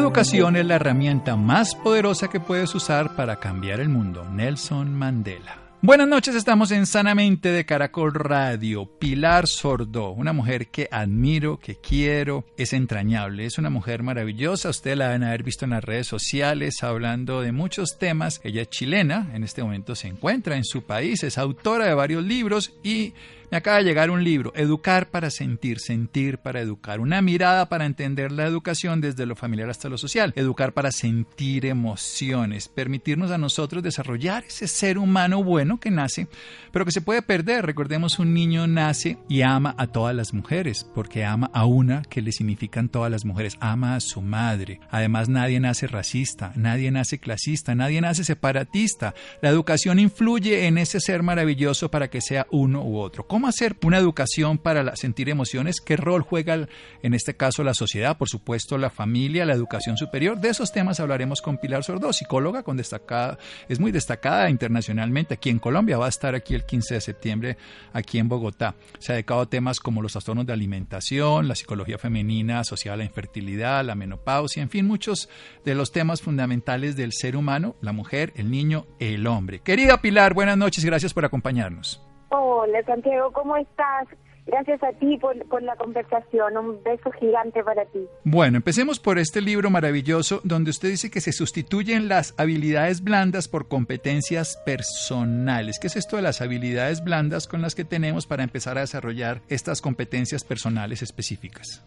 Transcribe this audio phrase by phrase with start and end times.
[0.00, 4.24] Educación es la herramienta más poderosa que puedes usar para cambiar el mundo.
[4.30, 5.58] Nelson Mandela.
[5.82, 8.86] Buenas noches, estamos en Sanamente de Caracol Radio.
[8.98, 14.70] Pilar Sordo, una mujer que admiro, que quiero, es entrañable, es una mujer maravillosa.
[14.70, 18.40] Ustedes la van a haber visto en las redes sociales hablando de muchos temas.
[18.42, 22.24] Ella es chilena, en este momento se encuentra en su país, es autora de varios
[22.24, 23.12] libros y
[23.50, 27.86] me acaba de llegar un libro, Educar para sentir, sentir para educar, una mirada para
[27.86, 33.38] entender la educación desde lo familiar hasta lo social, educar para sentir emociones, permitirnos a
[33.38, 36.28] nosotros desarrollar ese ser humano bueno que nace,
[36.72, 37.66] pero que se puede perder.
[37.66, 42.22] Recordemos, un niño nace y ama a todas las mujeres, porque ama a una que
[42.22, 44.80] le significan todas las mujeres, ama a su madre.
[44.90, 49.14] Además, nadie nace racista, nadie nace clasista, nadie nace separatista.
[49.42, 53.26] La educación influye en ese ser maravilloso para que sea uno u otro.
[53.26, 55.80] ¿Cómo hacer una educación para sentir emociones?
[55.80, 56.68] ¿Qué rol juega
[57.02, 58.18] en este caso la sociedad?
[58.18, 60.40] Por supuesto, la familia, la educación superior.
[60.40, 63.38] De esos temas hablaremos con Pilar Sordo, psicóloga con destacada,
[63.68, 65.98] es muy destacada internacionalmente aquí en Colombia.
[65.98, 67.56] Va a estar aquí el 15 de septiembre
[67.92, 68.74] aquí en Bogotá.
[68.98, 72.98] Se ha dedicado a temas como los trastornos de alimentación, la psicología femenina asociada a
[72.98, 75.28] la infertilidad, la menopausia, en fin, muchos
[75.64, 79.60] de los temas fundamentales del ser humano, la mujer, el niño, el hombre.
[79.60, 82.02] Querida Pilar, buenas noches, gracias por acompañarnos.
[82.32, 84.06] Hola Santiago, ¿cómo estás?
[84.46, 86.56] Gracias a ti por, la conversación.
[86.56, 88.06] Un beso gigante para ti.
[88.24, 93.48] Bueno, empecemos por este libro maravilloso donde usted dice que se sustituyen las habilidades blandas
[93.48, 95.78] por competencias personales.
[95.80, 99.40] ¿Qué es esto de las habilidades blandas con las que tenemos para empezar a desarrollar
[99.48, 101.84] estas competencias personales específicas?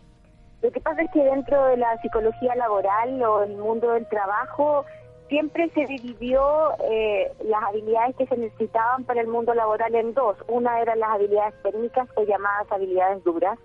[0.62, 4.86] Lo que pasa es que dentro de la psicología laboral o el mundo del trabajo
[5.34, 6.44] siempre se dividió
[6.92, 10.38] eh, las habilidades que se necesitaban para el mundo laboral en dos.
[10.48, 13.58] Una eran las habilidades técnicas o llamadas habilidades duras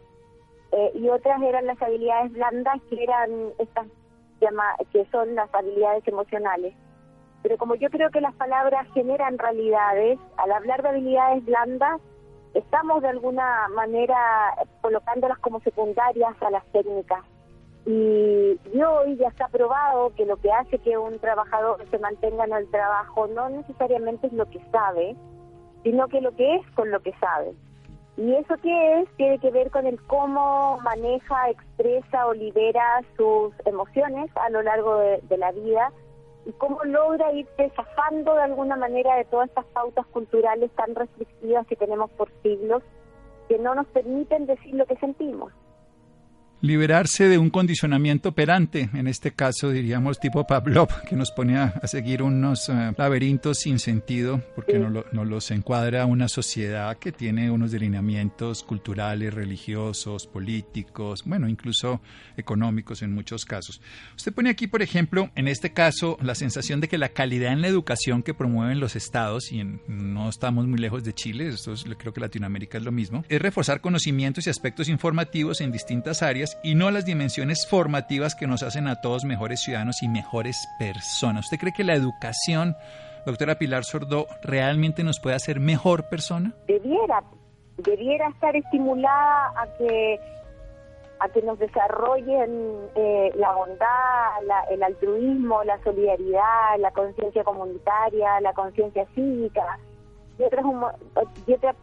[0.73, 3.87] eh, y otras eran las habilidades blandas que eran estas
[4.93, 6.73] que son las habilidades emocionales.
[7.43, 12.00] Pero como yo creo que las palabras generan realidades, al hablar de habilidades blandas
[12.55, 17.25] estamos de alguna manera colocándolas como secundarias a las técnicas.
[17.88, 22.53] Y, hoy ya está probado que lo que hace que un trabajador se mantenga en
[22.53, 25.16] el trabajo no necesariamente es lo que sabe,
[25.84, 27.54] sino que lo que es con lo que sabe.
[28.19, 33.54] Y eso que es tiene que ver con el cómo maneja, expresa o libera sus
[33.65, 35.91] emociones a lo largo de, la vida
[36.44, 41.66] y cómo logra ir zafando de alguna manera de todas estas pautas culturales tan restrictivas
[41.66, 42.82] que tenemos por siglos
[43.49, 45.55] que no nos permiten decir lo que sentimos
[46.61, 51.81] liberarse de un condicionamiento operante, en este caso diríamos tipo Pavlov, que nos pone a,
[51.87, 57.51] seguir unos eh, laberintos sin sentido, porque no, no, los encuadra una sociedad que tiene
[57.51, 62.01] unos delineamientos culturales, religiosos, políticos, bueno, incluso
[62.37, 63.81] económicos en muchos casos.
[64.17, 67.63] Usted pone aquí, por ejemplo, en este caso, la sensación de que la calidad en
[67.63, 72.13] la educación que promueven los estados, y no estamos muy lejos de Chile, esto creo
[72.13, 76.75] que Latinoamérica es lo mismo, es reforzar conocimientos y aspectos informativos en distintas áreas y
[76.75, 81.47] no las dimensiones formativas que nos hacen a todos mejores ciudadanos y mejores personas.
[81.47, 82.77] ¿Usted cree que la educación,
[83.27, 86.55] doctora Pilar Sordo, realmente nos puede hacer mejor persona?
[86.67, 87.23] Debiera,
[87.79, 90.21] debiera estar estimulada a que
[91.21, 98.53] a que nos desarrollen eh, la bondad, el altruismo, la solidaridad, la conciencia comunitaria, la
[98.53, 99.81] conciencia cívica
[100.39, 100.65] y otras,
[101.45, 101.75] y otras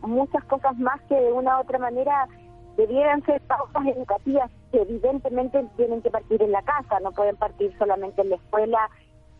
[0.00, 2.28] muchas cosas más que de una u otra manera
[2.78, 7.76] debieran ser pautas educativas que evidentemente tienen que partir en la casa, no pueden partir
[7.76, 8.88] solamente en la escuela,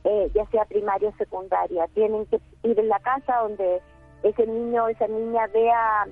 [0.02, 1.86] eh, ya sea primaria o secundaria.
[1.94, 3.80] Tienen que ir en la casa donde
[4.24, 6.08] ese niño o esa niña vea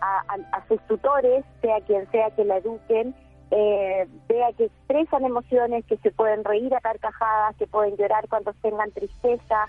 [0.00, 3.12] a, sus tutores, sea quien sea que la eduquen,
[3.50, 8.52] eh, vea que expresan emociones, que se pueden reír a carcajadas, que pueden llorar cuando
[8.62, 9.66] tengan tristeza,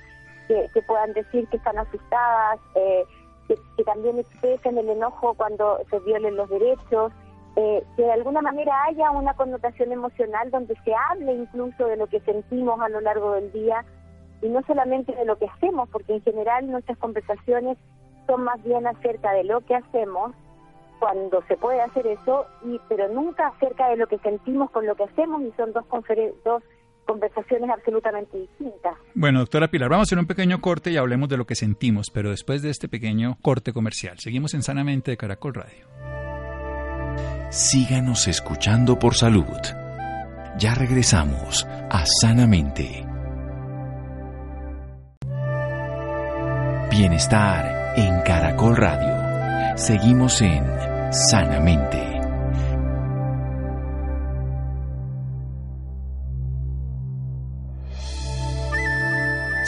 [0.48, 2.60] que, que puedan decir que están asustadas.
[2.75, 3.04] Eh,
[3.75, 7.12] que, también expresen el enojo cuando se violen los derechos,
[7.56, 12.07] eh, que de alguna manera haya una connotación emocional donde se hable incluso de lo
[12.07, 13.84] que sentimos a lo largo del día
[14.42, 17.78] y no solamente de lo que hacemos, porque en general nuestras conversaciones
[18.28, 20.31] son más bien acerca de lo que hacemos
[21.00, 24.95] cuando se puede hacer eso, y pero nunca acerca de lo que sentimos con lo
[24.95, 25.86] que hacemos y son dos,
[26.44, 26.63] dos
[27.09, 28.94] conversaciones absolutamente distintas.
[29.15, 32.11] Bueno, doctora Pilar, vamos a hacer un pequeño corte y hablemos de lo que sentimos,
[32.13, 35.88] pero después de este pequeño corte comercial, seguimos en Sanamente de Caracol Radio.
[37.50, 39.57] Síganos escuchando por salud.
[40.59, 43.03] Ya regresamos a Sanamente.
[46.91, 49.77] Bienestar en Caracol Radio.
[49.77, 50.63] Seguimos en
[51.11, 52.19] Sanamente.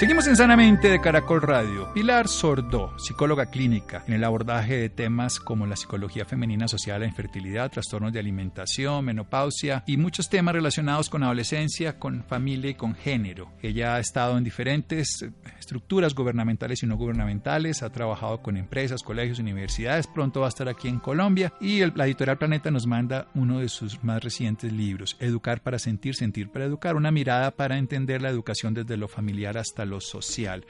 [0.02, 1.94] Seguimos en Sanamente de Caracol Radio.
[1.94, 7.00] Pilar Sordo, psicóloga clínica, en el abordaje de temas como la psicología femenina asociada a
[7.02, 12.74] la infertilidad, trastornos de alimentación, menopausia y muchos temas relacionados con adolescencia, con familia y
[12.74, 13.52] con género.
[13.62, 15.24] Ella ha estado en diferentes
[15.60, 20.68] estructuras gubernamentales y no gubernamentales, ha trabajado con empresas, colegios, universidades, pronto va a estar
[20.68, 24.74] aquí en Colombia y el, la editorial Planeta nos manda uno de sus más recientes
[24.74, 29.08] libros, Educar para sentir, sentir para educar, una mirada para entender la educación desde lo
[29.08, 30.62] familiar hasta lo social.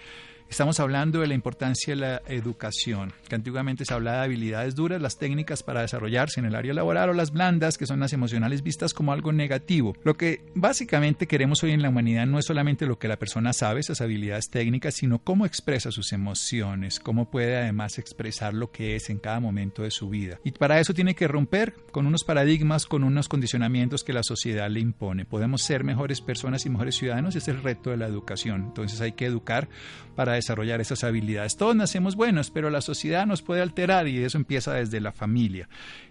[0.52, 5.02] Estamos hablando de la importancia de la educación, que antiguamente se hablaba de habilidades duras,
[5.02, 8.62] las técnicas para desarrollarse en el área laboral o las blandas, que son las emocionales
[8.62, 9.96] vistas como algo negativo.
[10.04, 13.54] Lo que básicamente queremos hoy en la humanidad no es solamente lo que la persona
[13.54, 18.98] sabe, esas habilidades técnicas, sino cómo expresa sus emociones, cómo puede además expresar lo que
[18.98, 20.42] es en cada momento de su vida.
[20.44, 24.70] Y para eso tiene que romper con unos paradigmas, con unos condicionamientos que la sociedad
[24.70, 25.24] le impone.
[25.24, 28.64] Podemos ser mejores personas y mejores ciudadanos, es el reto de la educación.
[28.64, 29.70] Entonces hay que educar
[30.18, 31.56] para desarrollar esas habilidades.
[31.56, 35.70] Todos nacemos buenos, pero la sociedad nos puede alterar y eso empieza desde la familia.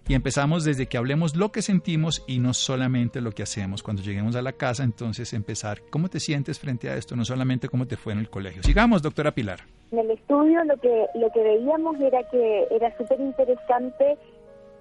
[0.09, 3.83] Y empezamos desde que hablemos lo que sentimos y no solamente lo que hacemos.
[3.83, 7.17] Cuando lleguemos a la casa, entonces empezar, ¿cómo te sientes frente a esto?
[7.17, 8.63] No solamente cómo te fue en el colegio.
[8.63, 9.61] Sigamos, doctora Pilar.
[9.93, 14.19] En el estudio lo que, lo que veíamos era que era súper interesante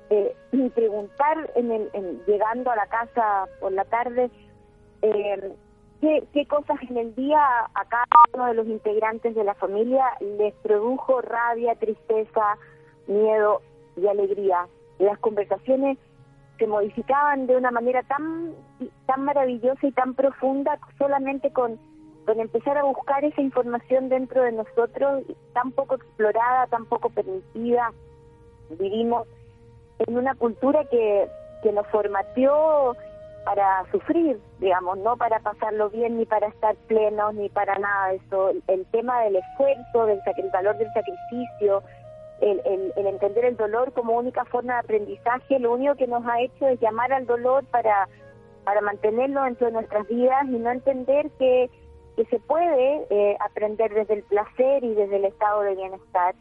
[0.10, 0.36] eh,
[0.76, 4.30] preguntar en el, llegando a la casa por la tarde
[5.02, 5.54] eh,
[6.02, 7.42] qué, cosas en el día
[7.74, 10.06] a cada uno de los integrantes de la familia
[10.38, 12.58] les produjo rabia, tristeza,
[13.08, 13.62] miedo
[13.98, 14.68] y alegría.
[15.00, 15.98] Las conversaciones
[16.58, 18.54] se modificaban de una manera tan,
[19.06, 21.80] tan maravillosa y tan profunda solamente con,
[22.26, 25.24] con empezar a buscar esa información dentro de nosotros,
[25.54, 27.92] tan poco explorada, tan poco permitida.
[28.78, 29.28] Vivimos
[30.00, 31.28] en una cultura que,
[31.64, 32.96] que nos formateó
[33.46, 38.16] para sufrir, digamos, no para pasarlo bien, ni para estar plenos, ni para nada de
[38.18, 38.52] eso.
[38.68, 41.84] El tema del esfuerzo, del el valor del sacrificio,
[42.42, 42.62] el,
[42.96, 46.68] el, entender el dolor como única forma de aprendizaje, lo único que nos ha hecho
[46.68, 48.08] es llamar al dolor para,
[48.64, 51.70] para mantenerlo dentro de nuestras vidas y no entender que,
[52.16, 56.36] que se puede eh, aprender desde el placer y desde el estado de bienestar.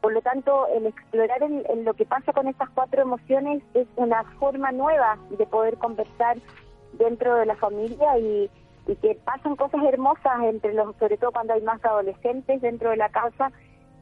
[0.00, 4.22] Por lo tanto, el explorar en, lo que pasa con estas cuatro emociones es una
[4.38, 6.38] forma nueva de poder conversar
[6.92, 8.50] dentro de la familia y,
[9.02, 13.10] que pasan cosas hermosas entre los, sobre todo cuando hay más adolescentes dentro de la
[13.10, 13.52] casa,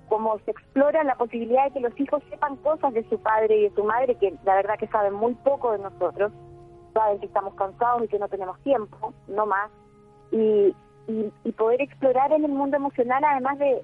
[0.08, 3.62] como se explora la posibilidad de que los hijos sepan cosas de su padre y
[3.68, 6.30] de su madre, que la verdad que saben muy poco de nosotros,
[6.94, 9.72] saben que estamos cansados y que no tenemos tiempo, no más,
[10.30, 10.72] y,
[11.08, 13.82] y poder explorar en el mundo emocional, además de,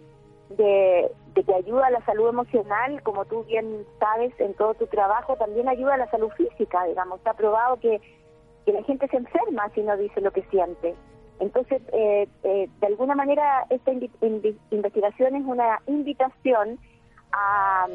[0.57, 5.69] que ayuda a la salud emocional, como tú bien sabes en todo tu trabajo, también
[5.69, 7.19] ayuda a la salud física, digamos.
[7.19, 8.01] Está probado que,
[8.65, 10.95] que la gente se enferma si no dice lo que siente.
[11.41, 16.79] Entonces, eh, eh, de alguna manera, esta investigación es una invitación
[17.33, 17.87] a,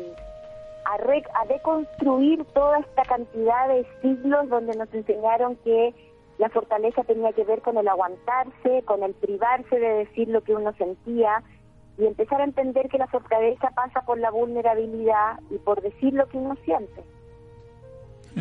[0.85, 5.93] a, a deconstruir toda esta cantidad de siglos donde nos enseñaron que
[6.37, 10.53] la fortaleza tenía que ver con el aguantarse, con el privarse de decir lo que
[10.53, 11.41] uno sentía,
[11.97, 16.27] y empezar a entender que la fortaleza pasa por la vulnerabilidad y por decir lo
[16.27, 17.03] que uno siente.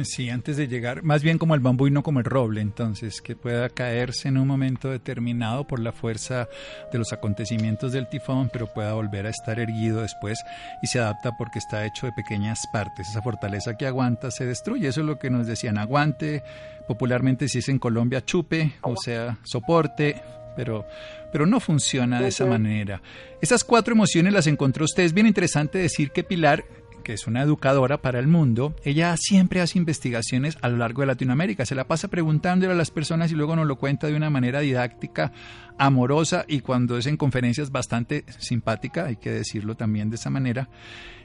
[0.05, 3.23] Sí, antes de llegar, más bien como el bambú y no como el roble, entonces,
[3.23, 6.49] que pueda caerse en un momento determinado por la fuerza
[6.93, 10.39] de los acontecimientos del tifón, pero pueda volver a estar erguido después
[10.83, 13.09] y se adapta porque está hecho de pequeñas partes.
[13.09, 16.43] Esa fortaleza que aguanta se destruye, eso es lo que nos decían, aguante,
[16.87, 20.21] popularmente si es en Colombia chupe, o sea, soporte,
[20.57, 20.87] pero,
[21.33, 23.01] pero no funciona de esa manera.
[23.41, 25.05] Esas cuatro emociones las encontró usted.
[25.05, 26.65] Es bien interesante decir que Pilar
[27.07, 31.07] que es una educadora para el mundo, ella siempre hace investigaciones a lo largo de
[31.07, 34.29] Latinoamérica, se la pasa preguntándole a las personas y luego nos lo cuenta de una
[34.29, 35.31] manera didáctica,
[35.79, 40.69] amorosa y cuando es en conferencias bastante simpática, hay que decirlo también de esa manera,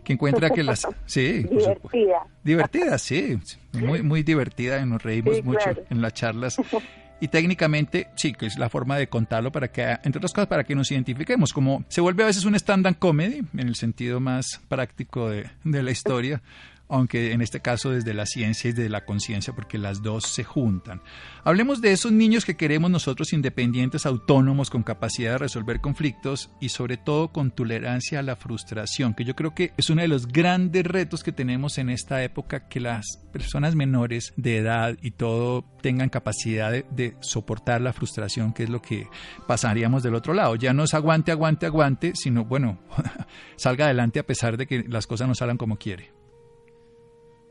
[0.04, 0.88] que encuentra que las...
[1.08, 2.28] Sí, divertida.
[2.44, 3.40] Divertida, sí,
[3.74, 6.58] muy, muy divertida y nos reímos mucho en las charlas.
[7.22, 10.64] Y técnicamente, sí, que es la forma de contarlo para que, entre otras cosas, para
[10.64, 11.54] que nos identifiquemos.
[11.54, 15.84] Como se vuelve a veces un stand-up comedy, en el sentido más práctico de, de
[15.84, 16.42] la historia,
[16.92, 20.44] aunque en este caso desde la ciencia y desde la conciencia, porque las dos se
[20.44, 21.02] juntan.
[21.44, 26.70] Hablemos de esos niños que queremos nosotros independientes, autónomos, con capacidad de resolver conflictos y
[26.70, 30.28] sobre todo con tolerancia a la frustración, que yo creo que es uno de los
[30.28, 35.64] grandes retos que tenemos en esta época, que las personas menores de edad y todo
[35.82, 39.08] tengan capacidad de, de soportar la frustración, que es lo que
[39.48, 40.56] pasaríamos del otro lado.
[40.56, 42.80] Ya no es aguante, aguante, aguante, sino bueno,
[43.56, 46.21] salga adelante a pesar de que las cosas no salgan como quiere.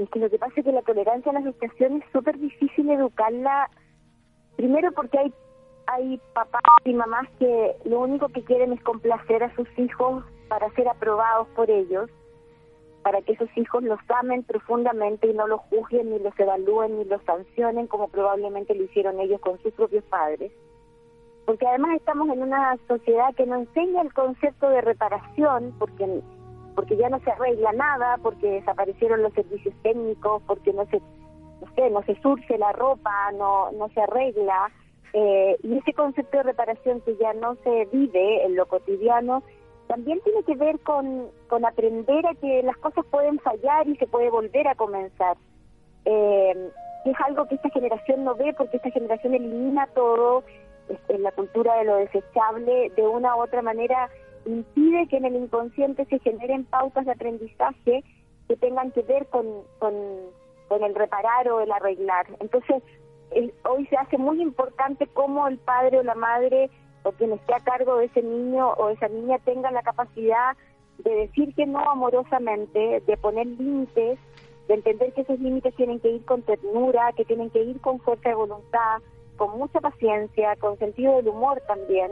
[0.01, 2.89] Es que lo que pasa es que la tolerancia a la frustración es súper difícil
[2.89, 3.69] educarla,
[4.57, 5.35] primero porque hay,
[5.89, 10.71] hay papás y mamás que lo único que quieren es complacer a sus hijos para
[10.71, 12.09] ser aprobados por ellos,
[13.03, 17.05] para que esos hijos los amen profundamente y no los juzguen, ni los evalúen, ni
[17.05, 20.51] los sancionen como probablemente lo hicieron ellos con sus propios padres.
[21.45, 26.23] Porque además estamos en una sociedad que no enseña el concepto de reparación, porque
[26.81, 31.75] porque ya no se arregla nada, porque desaparecieron los servicios técnicos, porque no se no
[31.75, 34.71] sé, no se surce la ropa, no no se arregla
[35.13, 39.43] eh, y ese concepto de reparación que ya no se vive en lo cotidiano
[39.89, 44.07] también tiene que ver con, con aprender a que las cosas pueden fallar y se
[44.07, 45.37] puede volver a comenzar.
[46.07, 46.71] Eh,
[47.05, 50.45] es algo que esta generación no ve porque esta generación elimina todo
[51.09, 54.09] en la cultura de lo desechable, de una u otra manera
[54.47, 58.05] impide que en el inconsciente se generen pautas de aprendizaje
[58.49, 59.47] que tengan que ver con,
[59.79, 59.93] con,
[60.83, 62.27] el reparar o el arreglar.
[62.41, 62.83] Entonces,
[63.65, 66.71] hoy se hace muy importante cómo el padre o la madre
[67.03, 70.57] o quien esté a cargo de ese niño o esa niña tenga la capacidad
[70.99, 74.19] de decir que no amorosamente, de poner límites,
[74.69, 77.99] de entender que esos límites tienen que ir con ternura, que tienen que ir con
[78.01, 79.01] fuerza de voluntad,
[79.37, 82.11] con mucha paciencia, con sentido del humor también,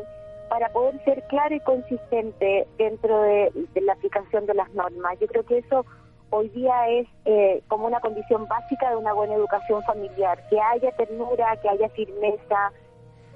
[0.48, 5.18] para poder ser claro y consistente dentro de, la aplicación de las normas.
[5.20, 5.84] Yo creo que eso
[6.30, 10.90] hoy día es eh, como una condición básica de una buena educación familiar, que haya
[10.92, 12.72] ternura, que haya firmeza,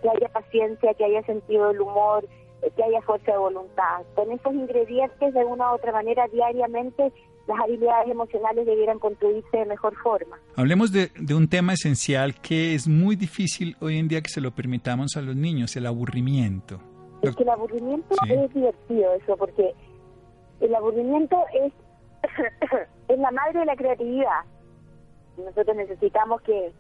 [0.03, 2.27] que haya paciencia, que haya sentido del humor,
[2.63, 4.03] eh, que haya fuerza de voluntad.
[4.15, 7.13] Con esos ingredientes, de una u otra manera, diariamente
[7.49, 10.39] las habilidades emocionales debieran construirse de mejor forma.
[10.57, 14.53] Hablemos de, un tema esencial que es muy difícil hoy en día que se lo
[14.53, 16.81] permitamos a los niños, el aburrimiento.
[17.23, 19.75] Es que el aburrimiento es divertido eso, porque
[20.61, 21.73] el aburrimiento es,
[23.09, 24.41] es la madre de la creatividad.
[25.37, 26.73] Nosotros necesitamos que,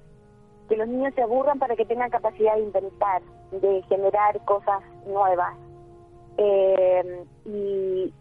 [0.68, 3.22] que los niños se aburran para que tengan capacidad de inventar,
[3.52, 5.54] de generar cosas nuevas.
[6.38, 8.12] Eh, y,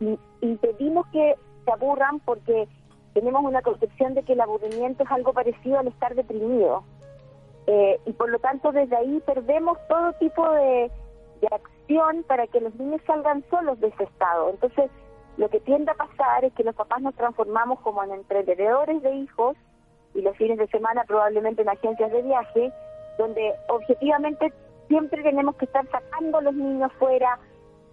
[0.00, 2.68] y, y pedimos que se aburran porque
[3.12, 6.84] tenemos una concepción de que el aburrimiento es algo parecido al estar deprimido.
[7.66, 10.90] Eh, y por lo tanto desde ahí perdemos todo tipo de,
[11.50, 14.50] acción para que los niños salgan solos de ese estado.
[14.50, 14.90] Entonces,
[15.36, 19.14] lo que tiende a pasar es que los papás nos transformamos como en emprendedores de
[19.14, 19.56] hijos
[20.14, 22.72] y los fines de semana probablemente en agencias de viaje,
[23.18, 24.52] donde objetivamente
[24.88, 27.38] siempre tenemos que estar sacando a los niños fuera,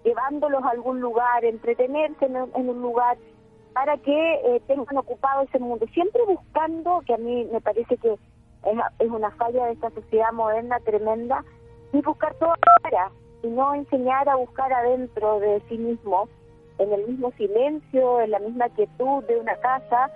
[0.03, 3.17] llevándolos a algún lugar, entretenerse en un lugar
[3.73, 8.13] para que eh, tengan ocupado ese mundo, siempre buscando, que a mí me parece que
[8.13, 11.43] es, una falla de esta sociedad moderna tremenda,
[11.91, 13.11] y buscar todo afuera,
[13.43, 16.27] y no enseñar a buscar adentro de sí mismo,
[16.79, 20.09] en el mismo silencio, en la misma quietud de una casa,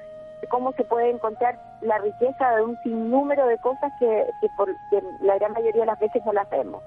[0.50, 5.04] cómo se puede encontrar la riqueza de un sinnúmero de cosas que, que, por, que
[5.22, 6.82] la gran mayoría de las veces no las vemos.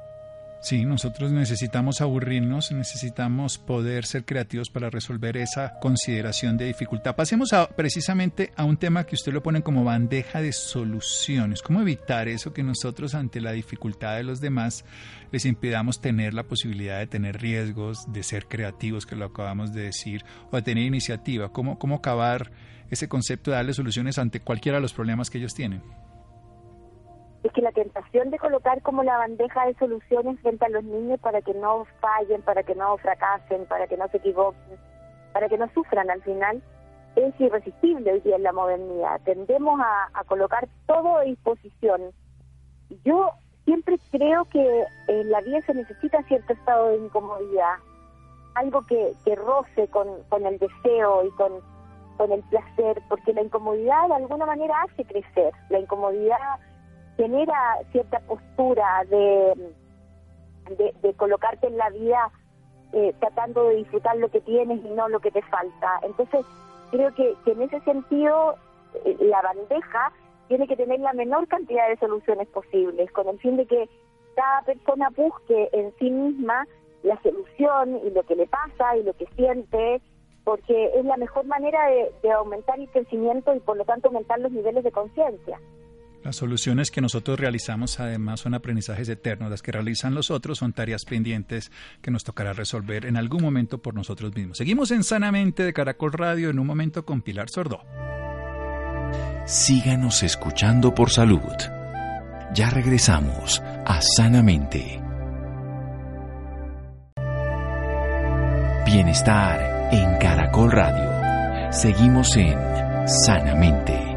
[0.62, 7.16] Sí, nosotros necesitamos aburrirnos, necesitamos poder ser creativos para resolver esa consideración de dificultad.
[7.16, 11.62] Pasemos a, precisamente a un tema que usted lo pone como bandeja de soluciones.
[11.62, 14.84] ¿Cómo evitar eso que nosotros ante la dificultad de los demás
[15.32, 19.84] les impidamos tener la posibilidad de tener riesgos, de ser creativos, que lo acabamos de
[19.84, 21.50] decir, o de tener iniciativa?
[21.50, 22.52] ¿Cómo, cómo acabar
[22.90, 25.80] ese concepto de darle soluciones ante cualquiera de los problemas que ellos tienen?
[27.42, 31.18] Es que la tentación de colocar como la bandeja de soluciones frente a los niños
[31.20, 34.78] para que no fallen, para que no fracasen, para que no se equivoquen,
[35.32, 36.62] para que no sufran al final,
[37.16, 39.20] es irresistible hoy día en la modernidad.
[39.24, 42.12] Tendemos a, colocar todo a disposición.
[43.04, 43.30] Yo
[43.64, 47.76] siempre creo que en la vida se necesita cierto estado de incomodidad,
[48.54, 51.52] algo que, que roce con, con el deseo y con,
[52.18, 55.52] con el placer, porque la incomodidad de alguna manera hace crecer.
[55.70, 56.58] La incomodidad
[57.20, 59.74] genera cierta postura de,
[61.02, 62.30] de, colocarte en la vida
[62.94, 66.00] eh, tratando de disfrutar lo que tienes y no lo que te falta.
[66.02, 66.46] Entonces,
[66.90, 68.54] creo que, en ese sentido,
[69.04, 70.12] eh, la bandeja
[70.48, 73.86] tiene que tener la menor cantidad de soluciones posibles, con el fin de que
[74.34, 76.66] cada persona busque en sí misma
[77.02, 80.00] la solución y lo que le pasa y lo que siente
[80.44, 81.80] porque es la mejor manera
[82.22, 85.60] de, aumentar el crecimiento y por lo tanto aumentar los niveles de conciencia.
[86.22, 90.72] Las soluciones que nosotros realizamos además son aprendizajes eternos, las que realizan los otros son
[90.72, 91.72] tareas pendientes
[92.02, 94.58] que nos tocará resolver en algún momento por nosotros mismos.
[94.58, 97.80] Seguimos en Sanamente de Caracol Radio en un momento con Pilar Sordo.
[99.46, 101.40] Síganos escuchando por salud.
[102.54, 105.00] Ya regresamos a Sanamente.
[108.84, 111.72] Bienestar en Caracol Radio.
[111.72, 112.58] Seguimos en
[113.06, 114.09] Sanamente.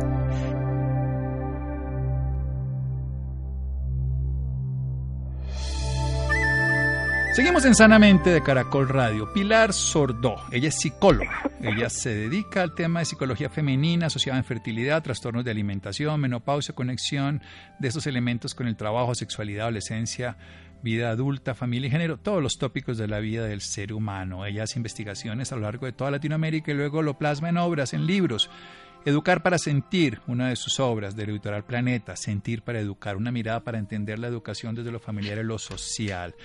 [7.34, 9.34] Seguimos en Sanamente de Caracol Radio.
[9.34, 11.50] Pilar Sordó, ella es psicóloga.
[11.64, 16.76] Ella se dedica al tema de psicología femenina asociada a infertilidad, trastornos de alimentación, menopausia,
[16.76, 17.42] conexión
[17.80, 20.38] de estos elementos con el trabajo, sexualidad, adolescencia,
[20.84, 24.46] vida adulta, familia y género, todos los tópicos de la vida del ser humano.
[24.46, 27.94] Ella hace investigaciones a lo largo de toda Latinoamérica y luego lo plasma en obras,
[27.96, 28.52] en libros.
[29.06, 33.62] Educar para sentir, una de sus obras del editorial Planeta, Sentir para Educar, una mirada
[33.64, 36.36] para entender la educación desde lo familiar y lo social.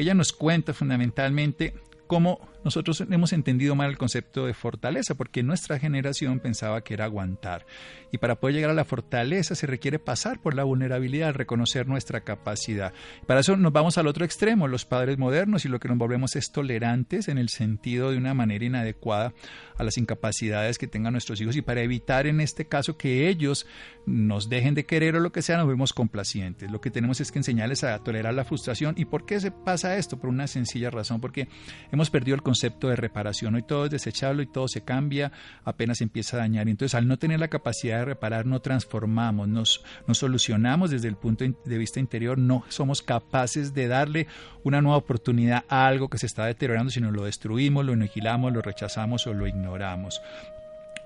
[0.00, 1.74] Ella nos cuenta fundamentalmente
[2.06, 7.04] cómo nosotros hemos entendido mal el concepto de fortaleza, porque nuestra generación pensaba que era
[7.06, 7.66] aguantar.
[8.12, 12.20] Y para poder llegar a la fortaleza se requiere pasar por la vulnerabilidad, reconocer nuestra
[12.22, 12.92] capacidad.
[13.26, 16.36] Para eso nos vamos al otro extremo, los padres modernos, y lo que nos volvemos
[16.36, 19.32] es tolerantes en el sentido de una manera inadecuada
[19.76, 21.56] a las incapacidades que tengan nuestros hijos.
[21.56, 23.66] Y para evitar en este caso que ellos
[24.06, 26.70] nos dejen de querer o lo que sea, nos vemos complacientes.
[26.70, 28.94] Lo que tenemos es que enseñarles a tolerar la frustración.
[28.98, 30.18] ¿Y por qué se pasa esto?
[30.18, 31.48] Por una sencilla razón, porque
[31.92, 33.54] hemos perdido el concepto de reparación.
[33.54, 35.30] Hoy todo es desechable y todo se cambia
[35.64, 36.68] apenas empieza a dañar.
[36.68, 41.44] Entonces, al no tener la capacidad de reparar, no transformamos, nos, solucionamos desde el punto
[41.44, 44.26] de vista interior, no somos capaces de darle
[44.64, 48.62] una nueva oportunidad a algo que se está deteriorando, sino lo destruimos, lo aniquilamos, lo
[48.62, 50.20] rechazamos o lo ignoramos.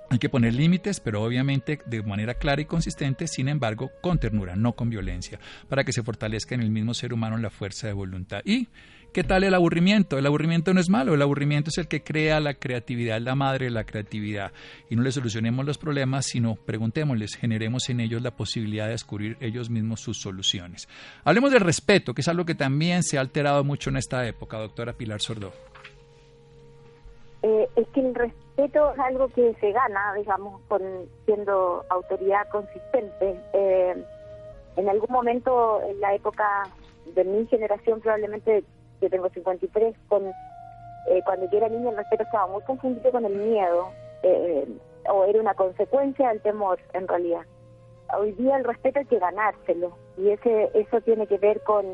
[0.09, 4.57] Hay que poner límites, pero obviamente de manera clara y consistente, sin embargo, con ternura,
[4.57, 7.93] no con violencia, para que se fortalezca en el mismo ser humano la fuerza de
[7.93, 8.41] voluntad.
[8.45, 8.69] Y
[9.15, 10.19] ¿Qué tal el aburrimiento?
[10.19, 13.67] El aburrimiento no es malo, el aburrimiento es el que crea la creatividad, la madre
[13.67, 14.51] de la creatividad.
[14.91, 19.37] Y no le solucionemos los problemas, sino preguntémosles, generemos en ellos la posibilidad de descubrir
[19.39, 20.89] ellos mismos sus soluciones.
[21.23, 24.59] Hablemos del respeto, que es algo que también se ha alterado mucho en esta época,
[24.59, 25.53] doctora Pilar Sordo.
[27.43, 30.83] Eh, es que el respeto es algo que se gana, digamos, con
[31.25, 33.39] siendo autoridad consistente.
[33.53, 33.95] Eh,
[34.77, 36.65] en algún momento, en la época
[37.15, 38.65] de mi generación, probablemente
[39.01, 43.25] yo tengo 53, con, eh, cuando yo era niña el respeto estaba muy confundido con
[43.25, 43.91] el miedo,
[44.23, 44.67] eh,
[45.09, 47.43] o era una consecuencia del temor en realidad.
[48.19, 51.85] Hoy día el respeto hay que ganárselo, y ese eso tiene que ver con,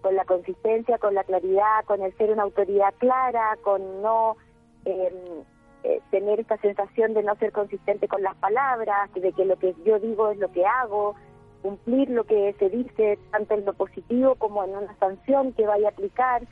[0.00, 4.36] con la consistencia, con la claridad, con el ser una autoridad clara, con no
[4.84, 5.44] em,
[5.84, 9.74] eh, tener esta sensación de no ser consistente con las palabras, de que lo que
[9.84, 11.14] yo digo es lo que hago,
[11.62, 15.88] cumplir lo que se dice, tanto en lo positivo como en una sanción que vaya
[15.88, 16.42] a aplicar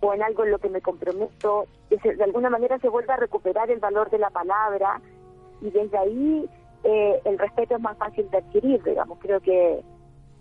[0.00, 3.70] o en algo en lo que me comprometo, de alguna manera se vuelva a recuperar
[3.70, 5.00] el valor de la palabra
[5.60, 6.48] y desde ahí
[6.82, 9.82] eh, el respeto es más fácil de adquirir, digamos, creo que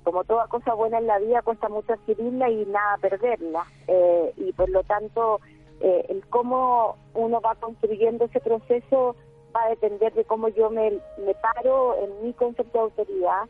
[0.03, 3.65] como toda cosa buena en la vida cuesta mucho adquirirla y nada perderla.
[3.87, 5.39] Eh, y por lo tanto
[5.79, 9.15] eh, el cómo uno va construyendo ese proceso
[9.55, 10.91] va a depender de cómo yo me,
[11.25, 13.43] me paro en mi concepto de autoridad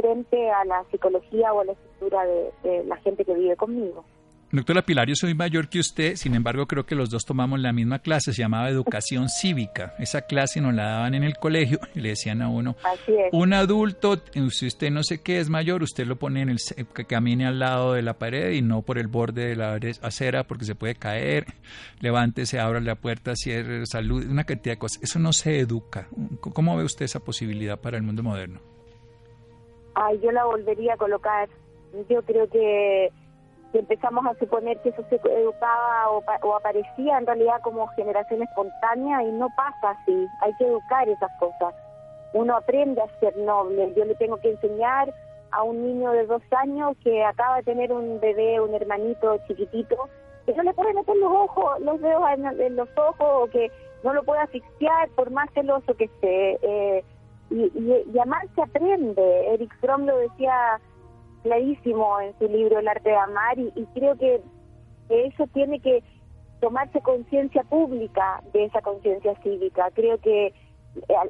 [0.00, 4.04] frente a la psicología o a la estructura de, la gente que vive conmigo.
[4.50, 7.70] Doctora Pilar, yo soy mayor que usted, sin embargo creo que los dos tomamos la
[7.74, 9.94] misma clase, se llamaba Educación Cívica.
[9.98, 12.74] Esa clase nos la daban en el colegio y le decían a uno,
[13.32, 16.58] un adulto, si usted no sé qué es mayor, usted lo pone en el
[16.94, 20.44] que camine al lado de la pared y no por el borde de la acera
[20.44, 21.44] porque se puede caer,
[22.00, 25.02] levántese, abra la puerta, cierre, salud, una cantidad de cosas.
[25.02, 26.08] Eso no se educa.
[26.40, 28.77] ¿Cómo ve usted esa posibilidad para el mundo moderno?
[30.00, 31.48] Ay, yo la volvería a colocar.
[32.08, 33.12] Yo creo que,
[33.72, 39.32] empezamos a suponer que eso se educaba o, aparecía en realidad como generación espontánea y
[39.32, 40.26] no pasa así.
[40.42, 41.74] Hay que educar esas cosas.
[42.32, 43.92] Uno aprende a ser noble.
[43.96, 45.12] Yo le tengo que enseñar
[45.50, 49.96] a un niño de dos años que acaba de tener un bebé, un hermanito chiquitito,
[50.46, 53.72] que no le puede meter los ojos, los dedos en, los ojos o que
[54.04, 56.58] no lo puede asfixiar por más celoso que esté.
[56.62, 57.04] Eh,
[57.50, 57.70] y,
[58.12, 59.54] y, amar se aprende.
[59.54, 60.80] Eric Fromm lo decía
[61.42, 64.40] clarísimo en su libro El arte de amar y, creo que,
[65.08, 66.02] eso tiene que
[66.60, 69.90] tomarse conciencia pública de esa conciencia cívica.
[69.94, 70.52] Creo que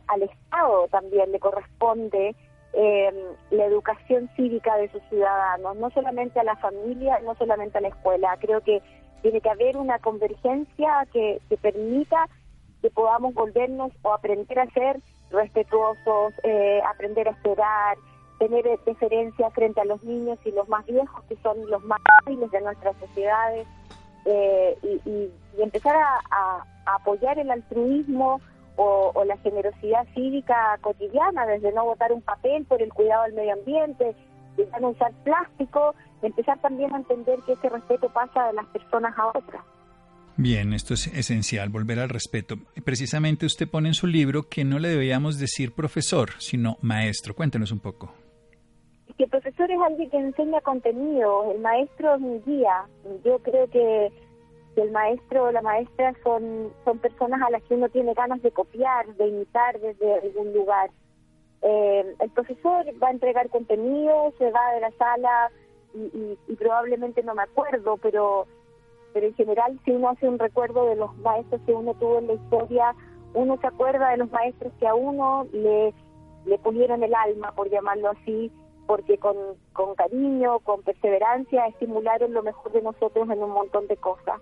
[0.08, 2.34] al, Estado también le corresponde
[2.72, 7.82] eh, la educación cívica de sus ciudadanos, no solamente a la familia, no solamente a
[7.82, 8.36] la escuela.
[8.40, 8.82] Creo que
[9.22, 12.28] tiene que haber una convergencia que, que permita
[12.82, 17.96] que podamos volvernos o aprender a ser respetuosos, eh, aprender a esperar,
[18.38, 22.50] tener deferencia frente a los niños y los más viejos, que son los más débiles
[22.50, 23.66] de nuestras sociedades,
[24.24, 28.40] eh, y, empezar a, apoyar el altruismo
[28.76, 33.54] o, la generosidad cívica cotidiana, desde no votar un papel por el cuidado del medio
[33.54, 34.14] ambiente,
[34.56, 39.18] de no usar plástico, empezar también a entender que ese respeto pasa de las personas
[39.18, 39.64] a otras.
[40.40, 42.54] Bien, esto es esencial, volver al respeto.
[42.84, 47.34] Precisamente usted pone en su libro que no le debíamos decir profesor, sino maestro.
[47.34, 48.14] Cuéntenos un poco.
[49.16, 52.86] Que el profesor es alguien que enseña contenido, el maestro es mi guía.
[53.24, 54.12] Yo creo que
[54.76, 58.52] el maestro o la maestra son, son personas a las que uno tiene ganas de
[58.52, 60.90] copiar, de imitar desde algún lugar.
[61.62, 65.50] Eh, el profesor va a entregar contenido, se va de la sala
[65.94, 68.46] y, probablemente no me acuerdo, pero,
[69.12, 72.28] pero en general si uno hace un recuerdo de los maestros que uno tuvo en
[72.28, 72.94] la historia,
[73.34, 75.92] uno se acuerda de los maestros que a uno le,
[76.46, 78.50] le pulieron el alma, por llamarlo así,
[78.86, 79.36] porque con,
[79.72, 84.40] con cariño, con perseverancia, estimularon lo mejor de nosotros en un montón de cosas.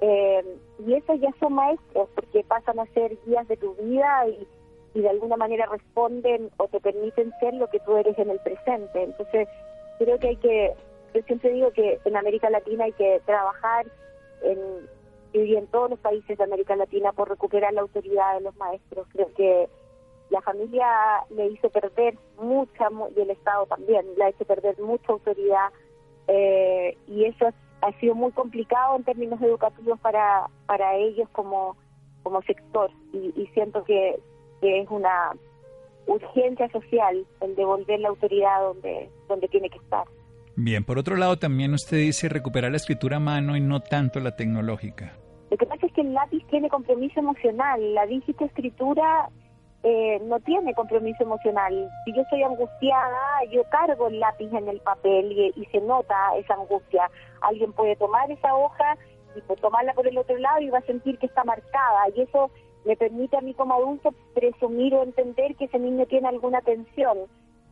[0.00, 4.48] Eh, y esos ya son maestros, porque pasan a ser guías de tu vida y,
[4.94, 8.40] y de alguna manera responden o te permiten ser lo que tú eres en el
[8.40, 9.04] presente.
[9.04, 9.48] Entonces,
[9.98, 10.74] creo que hay que,
[11.14, 13.86] yo siempre digo que en América Latina hay que trabajar
[14.42, 14.58] en,
[15.32, 19.06] y en todos los países de América Latina por recuperar la autoridad de los maestros.
[19.12, 19.68] Creo que
[20.30, 20.86] la familia
[21.30, 25.68] le hizo perder mucha, y el Estado también, le ha hecho perder mucha autoridad
[26.28, 27.50] eh, y eso
[27.82, 31.76] ha sido muy complicado en términos educativos para, para ellos como,
[32.22, 34.20] como sector y, y siento que,
[34.60, 35.32] que es una
[36.06, 40.06] urgencia social el devolver la autoridad donde, donde tiene que estar.
[40.64, 44.20] Bien, por otro lado también usted dice recuperar la escritura a mano y no tanto
[44.20, 45.12] la tecnológica.
[45.50, 49.28] Lo que pasa es que el lápiz tiene compromiso emocional, la dígita escritura
[49.82, 51.90] eh, no tiene compromiso emocional.
[52.04, 53.18] Si yo estoy angustiada,
[53.50, 57.10] yo cargo el lápiz en el papel y, se nota esa angustia.
[57.40, 58.96] Alguien puede tomar esa hoja
[59.34, 62.20] y pues, tomarla por el otro lado y va a sentir que está marcada y
[62.20, 62.52] eso
[62.84, 67.18] me permite a mí como adulto presumir o entender que ese niño tiene alguna tensión.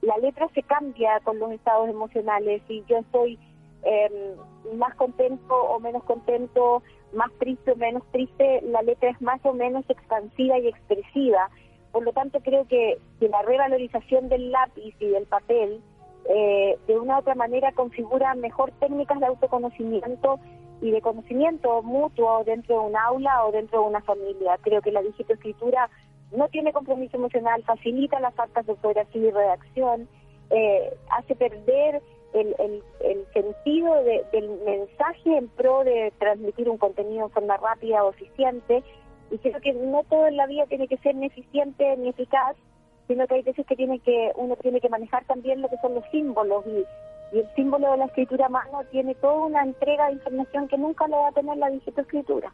[0.02, 3.38] La letra se cambia con los estados emocionales y yo estoy
[3.82, 6.82] em, más contento o menos contento,
[7.12, 11.50] más triste o menos triste, la letra es más o menos expansiva y expresiva.
[11.92, 15.82] Por lo tanto, creo que, la revalorización del lápiz y del papel
[16.28, 20.38] eh, de una u otra manera configura mejor técnicas de autoconocimiento
[20.80, 24.58] y de conocimiento mutuo dentro de un aula o dentro de una familia.
[24.62, 25.90] Creo que la digitoescritura
[26.32, 30.08] no tiene compromiso emocional, facilita las actas de ortografía y redacción,
[30.50, 32.54] eh, hace perder el,
[33.00, 38.82] el, sentido del mensaje en pro de transmitir un contenido en forma rápida o eficiente.
[39.30, 42.56] Y creo que no todo en la vida tiene que ser ni eficiente ni eficaz,
[43.08, 45.94] sino que hay veces que tiene que uno tiene que manejar también lo que son
[45.94, 46.84] los símbolos y
[47.32, 50.78] y el símbolo de la escritura a mano tiene toda una entrega de información que
[50.78, 52.52] nunca lo va a tener la escritura.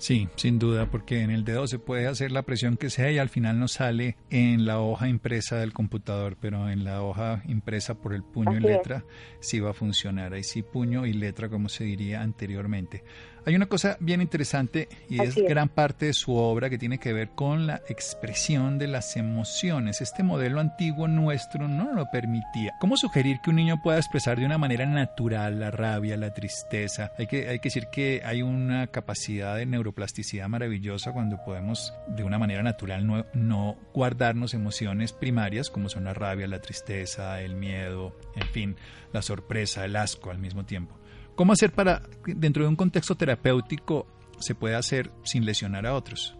[0.00, 3.18] Sí, sin duda, porque en el dedo se puede hacer la presión que sea y
[3.18, 8.00] al final no sale en la hoja impresa del computador, pero en la hoja impresa
[8.00, 9.04] por el puño y letra
[9.40, 10.32] sí va a funcionar.
[10.32, 13.04] Ahí sí, puño y letra, como se diría anteriormente.
[13.46, 17.12] Hay una cosa bien interesante y es, gran parte de su obra que tiene que
[17.12, 20.00] ver con la expresión de las emociones.
[20.00, 22.74] Este modelo antiguo nuestro no lo permitía.
[22.80, 27.12] ¿Cómo sugerir que un niño pueda expresar de una manera natural la rabia, la tristeza?
[27.18, 32.24] Hay que, hay que decir que hay una capacidad de neuroplasticidad maravillosa cuando podemos de
[32.24, 37.54] una manera natural no, no guardarnos emociones primarias como son la rabia, la tristeza, el
[37.54, 38.76] miedo, en fin,
[39.12, 40.99] la sorpresa, el asco al mismo tiempo.
[41.40, 44.06] ¿Cómo hacer para, dentro de un contexto terapéutico,
[44.40, 46.38] se puede hacer sin lesionar a otros?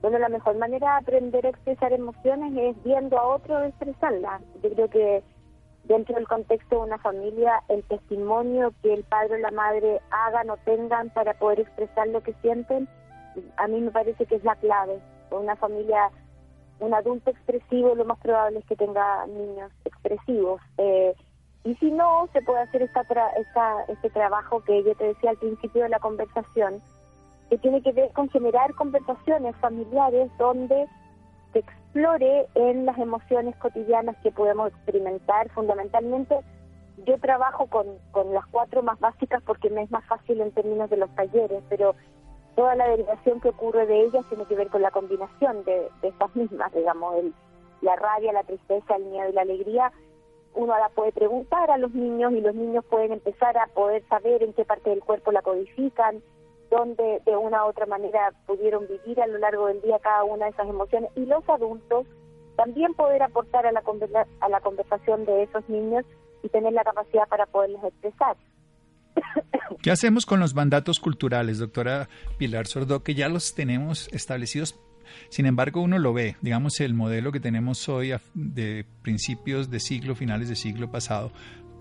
[0.00, 4.40] Bueno, la mejor manera de aprender a expresar emociones es viendo a otro expresarlas.
[4.62, 5.22] Yo creo que
[5.84, 10.48] dentro del contexto de una familia, el testimonio que el padre o la madre hagan
[10.48, 12.88] o tengan para poder expresar lo que sienten,
[13.58, 15.02] a mí me parece que es la clave.
[15.30, 16.08] Una familia,
[16.80, 20.62] un adulto expresivo, lo más probable es que tenga niños expresivos.
[20.78, 21.14] Eh,
[21.64, 25.38] y si no, se puede hacer esta, esta, este trabajo que yo te decía al
[25.38, 26.82] principio de la conversación,
[27.48, 30.86] que tiene que ver con generar conversaciones familiares donde
[31.54, 35.48] se explore en las emociones cotidianas que podemos experimentar.
[35.50, 36.38] Fundamentalmente,
[37.06, 40.90] yo trabajo con, con las cuatro más básicas porque me es más fácil en términos
[40.90, 41.94] de los talleres, pero
[42.56, 46.08] toda la derivación que ocurre de ellas tiene que ver con la combinación de, de
[46.08, 47.34] esas mismas, digamos, el,
[47.80, 49.92] la rabia, la tristeza, el miedo y la alegría
[50.54, 54.42] uno la puede preguntar a los niños y los niños pueden empezar a poder saber
[54.42, 56.22] en qué parte del cuerpo la codifican.
[56.70, 60.46] donde de una u otra manera pudieron vivir a lo largo del día cada una
[60.46, 62.06] de esas emociones y los adultos
[62.56, 63.82] también poder aportar a la,
[64.40, 66.04] a la conversación de esos niños
[66.42, 68.36] y tener la capacidad para poderlos expresar.
[69.82, 74.80] ¿Qué hacemos con los mandatos culturales, doctora Pilar Sordo, que ya los tenemos establecidos?
[75.28, 80.14] Sin embargo, uno lo ve, digamos, el modelo que tenemos hoy de principios de siglo,
[80.14, 81.32] finales de siglo pasado,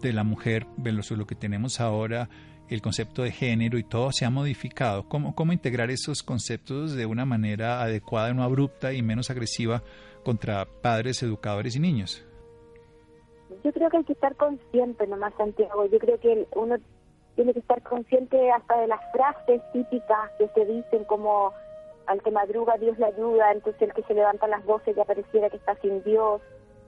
[0.01, 2.29] de la mujer, versus lo que tenemos ahora,
[2.69, 5.07] el concepto de género y todo se ha modificado.
[5.07, 9.83] ¿Cómo, ¿Cómo integrar esos conceptos de una manera adecuada, no abrupta y menos agresiva
[10.23, 12.25] contra padres, educadores y niños?
[13.63, 15.85] Yo creo que hay que estar consciente nomás, Santiago.
[15.85, 16.77] Yo creo que uno
[17.35, 21.53] tiene que estar consciente hasta de las frases típicas que se dicen como
[22.07, 25.49] al que madruga Dios le ayuda, entonces el que se levanta las voces ya pareciera
[25.49, 26.41] que está sin Dios,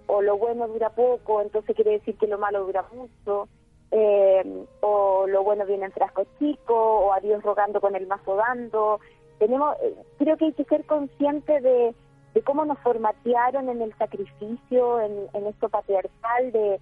[0.08, 3.48] o lo bueno dura poco, entonces quiere decir que lo malo dura mucho,
[3.92, 8.36] eh, o lo bueno viene en frasco chico, o a Dios rogando con el mazo
[8.36, 9.00] dando.
[9.40, 11.96] Tenemos, eh, creo que hay que ser consciente de,
[12.34, 16.80] de cómo nos formatearon en el sacrificio, en, en esto patriarcal, de,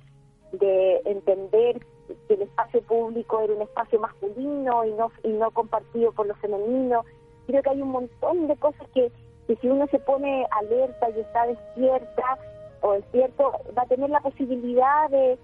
[0.53, 1.85] de entender
[2.27, 6.35] que el espacio público era un espacio masculino y no, y no compartido por lo
[6.35, 7.03] femenino.
[7.47, 9.11] Creo que hay un montón de cosas que,
[9.47, 12.37] que si uno se pone alerta y está despierta
[12.81, 15.37] o despierto, va a tener la posibilidad de,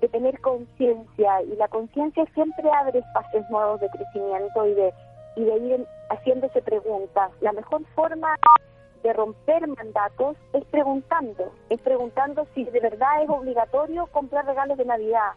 [0.00, 4.94] de tener conciencia y la conciencia siempre abre espacios nuevos de crecimiento y de,
[5.36, 7.30] y de ir haciéndose preguntas.
[7.40, 8.36] La mejor forma
[9.02, 14.86] de romper mandatos es preguntando, es preguntando si de verdad es obligatorio comprar regalos de
[14.86, 15.32] Navidad,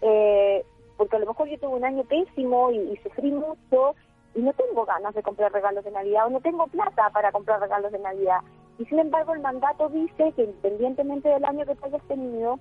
[0.00, 0.64] eh,
[0.96, 3.94] porque a lo mejor yo tuve un año pésimo y, sufrí mucho
[4.34, 7.60] y no tengo ganas de comprar regalos de Navidad o no tengo plata para comprar
[7.60, 8.40] regalos de Navidad.
[8.78, 12.58] Y sin embargo el mandato dice que independientemente del año que tú hayas tenido,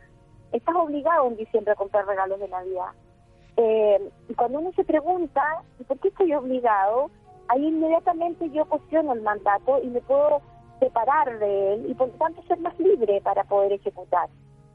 [0.52, 2.92] estás obligado en diciembre a comprar regalos de Navidad.
[3.58, 5.42] Eh, y cuando uno se pregunta,
[5.88, 7.10] ¿por qué estoy obligado?
[7.48, 10.42] Ahí inmediatamente yo cuestiono el mandato y me puedo
[10.80, 14.30] separar de él y por tanto ser más libre para poder ejecutar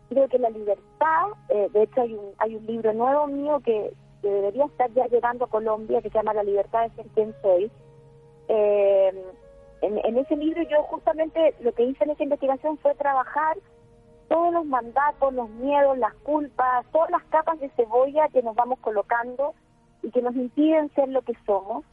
[0.08, 3.92] creo que la libertad, eh, de hecho hay un, hay un libro nuevo mío que,
[4.22, 7.70] debería estar ya llegando a Colombia que se llama La libertad de ser quien soy.
[8.48, 9.12] Eh,
[9.82, 13.56] en, ese libro yo justamente lo que hice en esa investigación fue trabajar
[14.28, 18.78] todos los mandatos, los miedos, las culpas, todas las capas de cebolla que nos vamos
[18.80, 19.54] colocando
[20.02, 21.84] y que nos impiden ser lo que somos.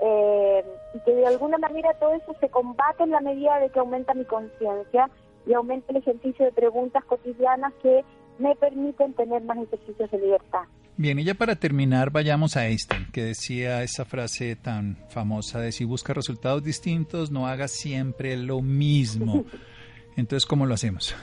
[0.00, 0.64] Eh,
[0.94, 4.14] y que de alguna manera todo eso se combate en la medida de que aumenta
[4.14, 5.10] mi conciencia
[5.44, 8.04] y aumenta el ejercicio de preguntas cotidianas que
[8.38, 10.64] me permiten tener más ejercicios de libertad.
[11.00, 15.70] Bien, y ya para terminar, vayamos a Einstein, que decía esa frase tan famosa de
[15.70, 19.44] si busca resultados distintos, no haga siempre lo mismo.
[20.16, 21.14] Entonces, ¿cómo lo hacemos?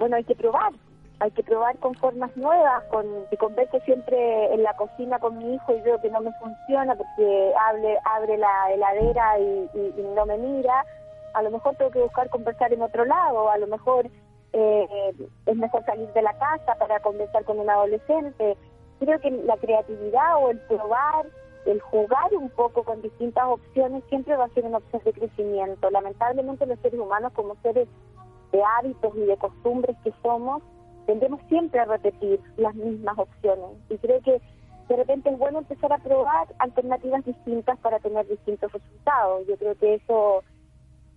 [0.00, 0.72] Bueno, hay que probar,
[1.20, 5.54] hay que probar con formas nuevas, con si converso siempre en la cocina con mi
[5.54, 10.38] hijo y veo que no me funciona porque abre, abre la heladera y no me
[10.38, 10.84] mira,
[11.34, 14.10] a lo mejor tengo que buscar conversar en otro lado, a lo mejor
[14.54, 15.12] eh,
[15.46, 18.56] es mejor salir de la casa para conversar con un adolescente.
[19.00, 21.26] Creo que la creatividad o el probar,
[21.66, 25.90] el jugar un poco con distintas opciones siempre va a ser una opción de crecimiento.
[25.90, 27.88] Lamentablemente los seres humanos como seres
[28.52, 30.62] de hábitos y de costumbres que somos,
[31.06, 33.76] tendemos siempre a repetir las mismas opciones.
[33.90, 34.40] Y creo que
[34.88, 39.46] de repente es bueno empezar a probar alternativas distintas para tener distintos resultados.
[39.48, 40.44] Yo creo que eso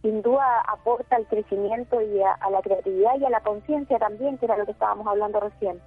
[0.07, 4.45] sin duda aporta al crecimiento y a, la creatividad y a la conciencia también, que
[4.45, 5.81] era lo que estábamos hablando recién.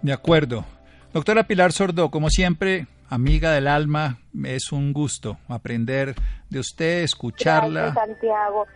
[0.00, 0.64] De acuerdo.
[1.12, 6.14] Doctora Pilar Sordo, como siempre, amiga del alma, es un gusto aprender
[6.48, 7.92] de usted, escucharla.
[7.92, 8.66] Gracias, Santiago.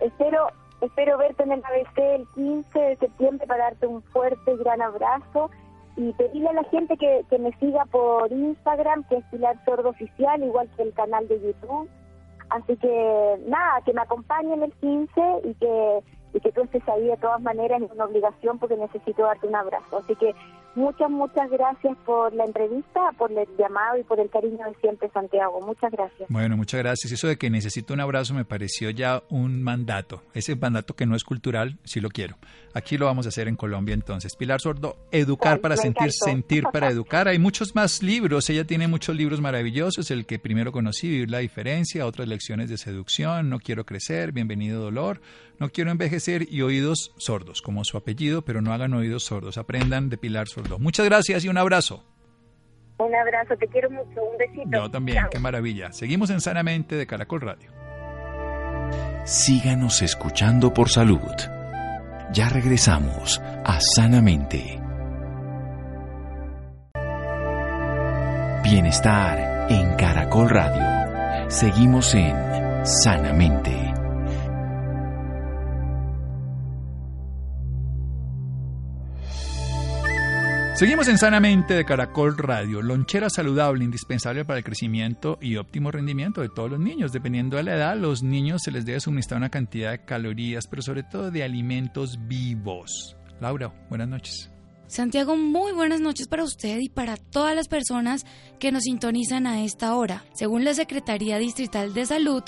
[0.00, 0.48] Espero,
[0.82, 4.82] espero verte en el ABC el 15 de septiembre para darte un fuerte y gran
[4.82, 5.50] abrazo
[5.96, 9.90] y pedirle a la gente que, que me siga por Instagram, que es Pilar Sordo
[9.90, 11.88] Oficial, igual que el canal de YouTube
[12.52, 16.00] Así que nada, que me acompañen el 15 y que,
[16.34, 19.56] y que tú estés ahí de todas maneras es una obligación porque necesito darte un
[19.56, 19.98] abrazo.
[19.98, 20.34] Así que
[20.74, 25.10] muchas, muchas gracias por la entrevista, por el llamado y por el cariño de siempre,
[25.12, 25.60] Santiago.
[25.60, 26.28] Muchas gracias.
[26.28, 27.12] Bueno, muchas gracias.
[27.12, 30.22] Eso de que necesito un abrazo me pareció ya un mandato.
[30.34, 32.36] Ese mandato que no es cultural, sí lo quiero.
[32.74, 34.34] Aquí lo vamos a hacer en Colombia entonces.
[34.36, 37.28] Pilar Sordo, Educar para sentir, sentir para educar.
[37.28, 38.48] Hay muchos más libros.
[38.48, 40.10] Ella tiene muchos libros maravillosos.
[40.10, 44.80] El que primero conocí, Vivir la diferencia, otras lecciones de seducción, No quiero crecer, Bienvenido
[44.80, 45.20] dolor,
[45.58, 49.58] No quiero envejecer y Oídos sordos, como su apellido, pero no hagan oídos sordos.
[49.58, 50.61] Aprendan de Pilar Sordo.
[50.78, 52.04] Muchas gracias y un abrazo.
[52.98, 54.22] Un abrazo, te quiero mucho.
[54.22, 54.70] Un besito.
[54.70, 55.92] Yo también, qué maravilla.
[55.92, 57.70] Seguimos en Sanamente de Caracol Radio.
[59.24, 61.20] Síganos escuchando por salud.
[62.32, 64.80] Ya regresamos a Sanamente.
[68.62, 71.50] Bienestar en Caracol Radio.
[71.50, 73.91] Seguimos en Sanamente.
[80.74, 82.80] Seguimos en Sanamente de Caracol Radio.
[82.80, 87.12] Lonchera saludable, indispensable para el crecimiento y óptimo rendimiento de todos los niños.
[87.12, 90.80] Dependiendo de la edad, los niños se les debe suministrar una cantidad de calorías, pero
[90.80, 93.16] sobre todo de alimentos vivos.
[93.38, 94.50] Laura, buenas noches.
[94.86, 98.24] Santiago, muy buenas noches para usted y para todas las personas
[98.58, 100.24] que nos sintonizan a esta hora.
[100.32, 102.42] Según la Secretaría Distrital de Salud,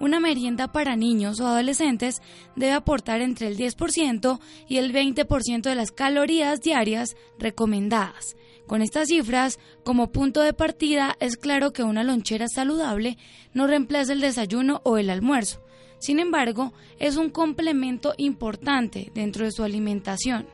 [0.00, 2.20] una merienda para niños o adolescentes
[2.56, 8.36] debe aportar entre el 10% y el 20% de las calorías diarias recomendadas.
[8.66, 13.18] Con estas cifras como punto de partida es claro que una lonchera saludable
[13.52, 15.62] no reemplaza el desayuno o el almuerzo.
[15.98, 20.46] Sin embargo, es un complemento importante dentro de su alimentación.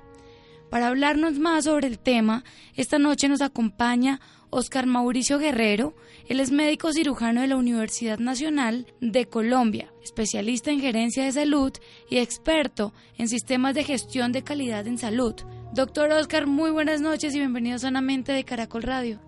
[0.71, 2.43] Para hablarnos más sobre el tema,
[2.75, 5.95] esta noche nos acompaña Oscar Mauricio Guerrero.
[6.29, 11.73] Él es médico cirujano de la Universidad Nacional de Colombia, especialista en gerencia de salud
[12.09, 15.35] y experto en sistemas de gestión de calidad en salud.
[15.73, 19.21] Doctor Oscar, muy buenas noches y bienvenido sanamente de Caracol Radio.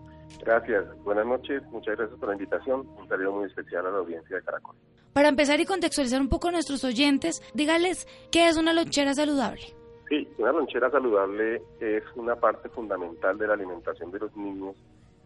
[0.44, 2.86] Gracias, buenas noches, muchas gracias por la invitación.
[2.98, 4.76] Un saludo muy especial a la audiencia de Caracol.
[5.12, 9.62] Para empezar y contextualizar un poco a nuestros oyentes, dígales qué es una lonchera saludable.
[10.08, 14.74] Sí, una lonchera saludable es una parte fundamental de la alimentación de los niños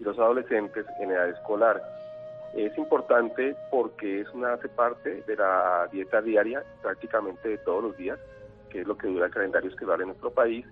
[0.03, 1.81] y los adolescentes en edad escolar.
[2.55, 7.97] Es importante porque es una hace parte de la dieta diaria prácticamente de todos los
[7.97, 8.19] días,
[8.69, 10.67] que es lo que dura el calendario escolar en nuestro país,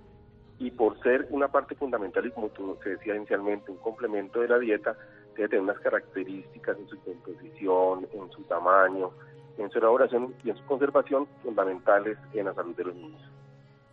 [0.59, 4.49] y por ser una parte fundamental y como tú te decía inicialmente, un complemento de
[4.49, 4.97] la dieta,
[5.37, 9.13] debe tener unas características en su composición, en su tamaño,
[9.57, 13.23] en su elaboración y en su conservación fundamentales en la salud de los niños.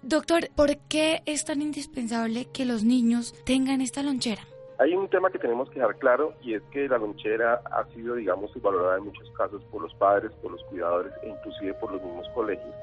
[0.01, 4.41] Doctor, ¿por qué es tan indispensable que los niños tengan esta lonchera?
[4.79, 8.13] Hay un tema que tenemos que dejar claro y es que la lonchera ha sido,
[8.13, 12.03] digamos, valorada en muchos casos por los padres, por los cuidadores e inclusive por los
[12.03, 12.75] mismos colegios.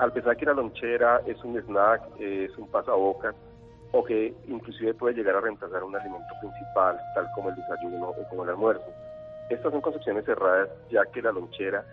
[0.00, 3.36] Al pensar que la lonchera es un snack, es un pasabocas
[3.92, 8.28] o que inclusive puede llegar a reemplazar un alimento principal, tal como el desayuno o
[8.28, 8.92] como el almuerzo.
[9.48, 11.84] Estas son concepciones cerradas, ya que la lonchera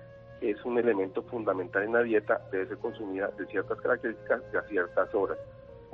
[0.41, 4.61] es un elemento fundamental en la dieta, debe ser consumida de ciertas características y a
[4.63, 5.37] ciertas horas.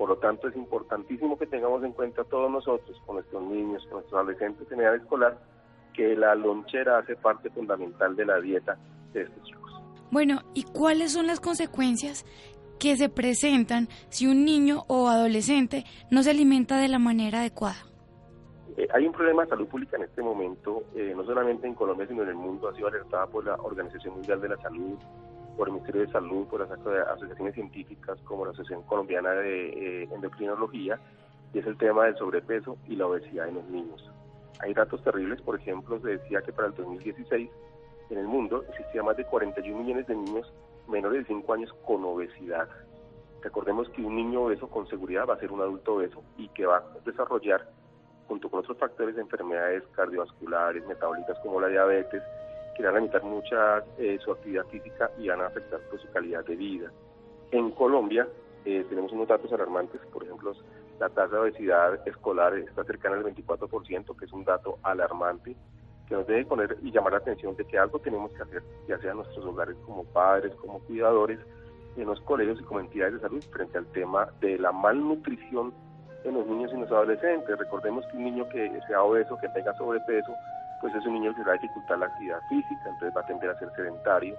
[0.01, 3.99] Por lo tanto, es importantísimo que tengamos en cuenta todos nosotros, con nuestros niños, con
[3.99, 5.37] nuestros adolescentes en edad escolar,
[5.93, 8.79] que la lonchera hace parte fundamental de la dieta
[9.13, 9.79] de estos chicos.
[10.09, 12.25] Bueno, ¿y cuáles son las consecuencias
[12.79, 17.77] que se presentan si un niño o adolescente no se alimenta de la manera adecuada?
[18.77, 22.07] Eh, hay un problema de salud pública en este momento, eh, no solamente en Colombia,
[22.07, 24.97] sino en el mundo, ha sido alertada por la Organización Mundial de la Salud,
[25.57, 30.09] por el Ministerio de Salud, por las asociaciones científicas como la Asociación Colombiana de eh,
[30.11, 30.99] Endocrinología,
[31.53, 34.09] y es el tema del sobrepeso y la obesidad en los niños.
[34.59, 37.49] Hay datos terribles, por ejemplo, se decía que para el 2016
[38.09, 40.51] en el mundo existía más de 41 millones de niños
[40.87, 42.67] menores de 5 años con obesidad.
[43.41, 46.65] Recordemos que un niño obeso con seguridad va a ser un adulto obeso y que
[46.65, 47.67] va a desarrollar,
[48.27, 52.21] junto con otros factores de enfermedades cardiovasculares, metabólicas como la diabetes,
[52.75, 56.09] que van a limitar mucha eh, su actividad física y van a afectar pues, su
[56.11, 56.91] calidad de vida.
[57.51, 58.27] En Colombia
[58.65, 60.53] eh, tenemos unos datos alarmantes, por ejemplo,
[60.99, 65.55] la tasa de obesidad escolar está cercana al 24%, que es un dato alarmante,
[66.07, 68.99] que nos debe poner y llamar la atención de que algo tenemos que hacer, ya
[68.99, 71.39] sea en nuestros hogares como padres, como cuidadores,
[71.97, 75.73] en los colegios y como entidades de salud frente al tema de la malnutrición
[76.23, 77.57] en los niños y los adolescentes.
[77.57, 80.33] Recordemos que un niño que sea obeso, que tenga sobrepeso,
[80.81, 83.49] pues es un niño que va a dificultar la actividad física, entonces va a tender
[83.49, 84.35] a ser sedentario.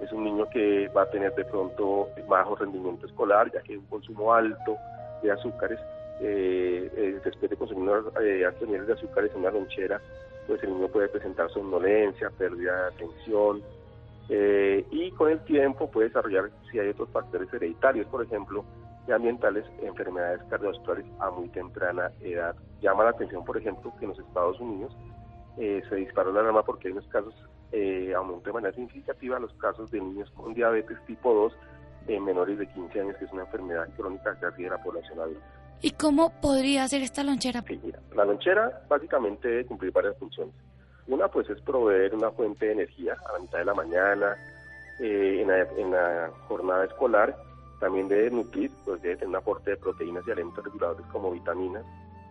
[0.00, 3.86] Es un niño que va a tener de pronto bajo rendimiento escolar, ya que un
[3.86, 4.76] consumo alto
[5.22, 5.78] de azúcares,
[6.20, 10.00] eh, eh, después de consumir eh, altos niveles de azúcares en una lonchera,
[10.46, 13.62] pues el niño puede presentar somnolencia, pérdida de atención,
[14.28, 18.64] eh, y con el tiempo puede desarrollar, si hay otros factores hereditarios, por ejemplo,
[19.06, 22.54] y ambientales, enfermedades cardiovasculares a muy temprana edad.
[22.80, 24.96] Llama la atención, por ejemplo, que en los Estados Unidos
[25.58, 27.34] eh, se disparó la alarma porque hay unos casos,
[27.72, 31.52] eh, aumentó de manera significativa los casos de niños con diabetes tipo 2
[32.08, 35.46] en menores de 15 años, que es una enfermedad crónica que de la población adulta.
[35.80, 37.62] ¿Y cómo podría ser esta lonchera?
[37.66, 40.54] Sí, mira, la lonchera básicamente debe cumplir varias funciones.
[41.06, 44.36] Una, pues, es proveer una fuente de energía a la mitad de la mañana,
[45.00, 47.36] eh, en, la, en, la, jornada escolar.
[47.80, 51.84] También debe nutrir, pues debe tener un aporte de proteínas y alimentos reguladores como vitaminas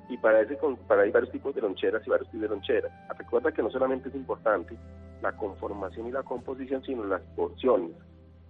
[0.10, 2.92] y para ese para hay varios tipos de loncheras y varios tipos de loncheras.
[3.18, 4.76] Recuerda que no solamente es importante
[5.22, 7.92] la conformación y la composición, sino las porciones.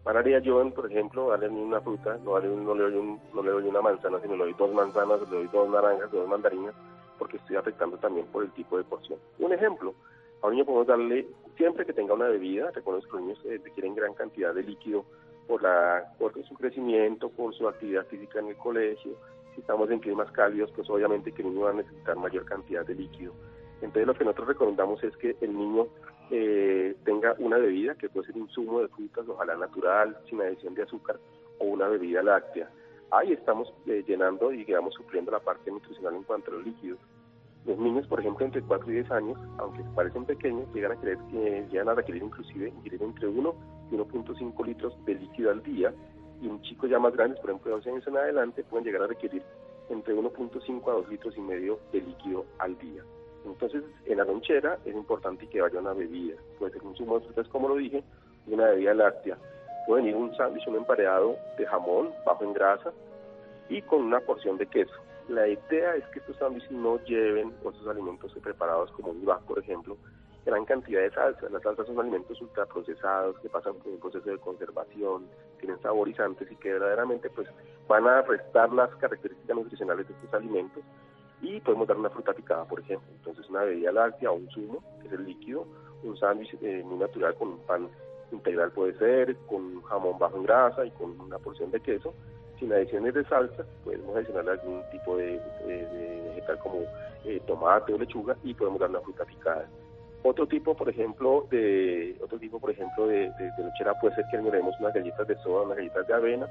[0.03, 3.81] Para haría yo, por ejemplo, darle una fruta, no, le, doy no le doy una
[3.81, 6.73] manzana, sino le doy dos manzanas, le doy dos naranjas, dos mandarinas,
[7.17, 9.17] porque estoy afectando también por el tipo de porción.
[9.39, 9.93] Un ejemplo,
[10.41, 13.61] a un niño podemos darle, siempre que tenga una bebida, reconozco que los niños eh,
[13.63, 15.05] requieren gran cantidad de líquido
[15.47, 19.13] por, la, por su crecimiento, por su actividad física en el colegio.
[19.53, 22.85] Si estamos en climas cálidos, pues obviamente que el niño va a necesitar mayor cantidad
[22.85, 23.33] de líquido.
[23.81, 25.87] Entonces lo que nosotros recomendamos es que el niño
[26.31, 30.73] eh, tenga una bebida que puede ser un zumo de frutas, ojalá natural, sin adición
[30.73, 31.19] de azúcar,
[31.59, 32.69] o una bebida láctea.
[33.11, 36.99] Ahí estamos eh, llenando y digamos supliendo la parte nutricional en cuanto a los líquidos.
[37.65, 41.17] Los niños, por ejemplo, entre 4 y 10 años, aunque parecen pequeños, llegan a, querer,
[41.33, 43.55] eh, llegan a requerir inclusive ingerir entre 1
[43.91, 45.93] y 1.5 litros de líquido al día,
[46.43, 49.03] y un chico ya más grande, por ejemplo, de 11 años en adelante, pueden llegar
[49.03, 49.41] a requerir
[49.89, 53.01] entre 1.5 a 2 litros y medio de líquido al día.
[53.45, 56.35] Entonces, en la lonchera es importante que vaya una bebida.
[56.59, 58.03] Puede ser un zumo de frutas, como lo dije,
[58.45, 59.37] y una bebida láctea.
[59.87, 62.91] Puede venir un sándwich, un emparedado de jamón bajo en grasa
[63.69, 64.93] y con una porción de queso.
[65.29, 69.59] La idea es que estos sándwiches no lleven, o estos alimentos preparados como un por
[69.59, 69.97] ejemplo,
[70.45, 71.51] gran cantidad de salsas.
[71.51, 75.27] Las salsas son alimentos ultraprocesados que pasan por un proceso de conservación,
[75.59, 77.47] tienen saborizantes y que verdaderamente pues
[77.87, 80.83] van a restar las características nutricionales de estos alimentos
[81.41, 83.07] y podemos dar una fruta picada, por ejemplo.
[83.11, 85.65] Entonces una bebida láctea o un zumo, que es el líquido,
[86.03, 87.89] un sándwich eh, muy natural con un pan
[88.31, 92.13] integral puede ser, con jamón bajo en grasa y con una porción de queso
[92.59, 95.39] sin adiciones de salsa, podemos adicionar algún tipo de,
[96.29, 96.81] vegetal como
[97.25, 99.67] eh, tomate o lechuga y podemos dar una fruta picada.
[100.23, 104.73] Otro tipo, por ejemplo, de otro tipo, por ejemplo, de, lechera puede ser que añadamos
[104.79, 106.47] unas galletas de soda, unas galletas de avena,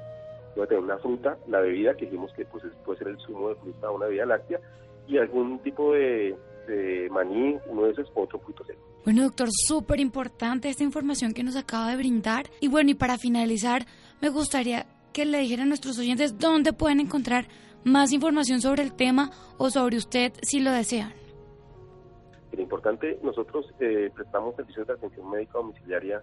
[0.55, 3.55] puede tener una fruta, la bebida que dijimos que pues, puede ser el zumo de
[3.57, 4.61] fruta o una bebida láctea
[5.09, 6.37] y algún tipo de,
[6.69, 8.81] de maní, uno de esos, otro fruto seco.
[9.05, 12.51] Bueno, doctor, súper importante esta información que nos acaba de brindar.
[12.61, 13.87] Y bueno, y para finalizar,
[14.21, 17.47] me gustaría que le dijera a nuestros oyentes dónde pueden encontrar
[17.85, 21.22] más información sobre el tema o sobre usted si lo desean.
[22.53, 26.23] Lo importante, nosotros eh, prestamos servicios de atención médica domiciliaria